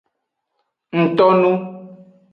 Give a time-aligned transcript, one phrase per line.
[0.99, 1.51] Ngtonu.